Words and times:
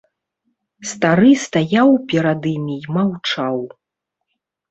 Стары 0.91 1.33
стаяў 1.43 1.89
перад 2.13 2.41
імі 2.53 2.75
і 2.87 2.97
маўчаў. 2.97 3.57